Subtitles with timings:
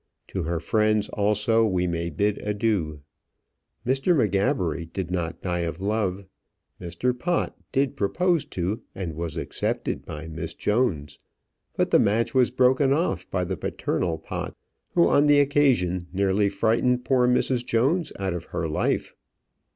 [0.29, 3.01] To her friends also we may bid adieu.
[3.85, 4.15] Mr.
[4.15, 6.25] M'Gabbery did not die of love.
[6.81, 7.13] Mr.
[7.15, 11.19] Pott did propose to and was accepted by Miss Jones;
[11.75, 14.55] but the match was broken off by the parental Potts
[14.95, 17.63] who on the occasion nearly frightened poor Mrs.
[17.63, 19.13] Jones out of her life.